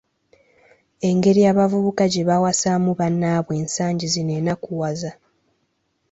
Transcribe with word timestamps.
Engeri 1.09 1.41
abavubuka 1.51 2.03
gye 2.13 2.23
bawasaamu 2.29 2.91
bannaabwe 2.99 3.53
ensangi 3.63 4.05
zino 4.13 4.31
enakuwaza. 4.39 5.11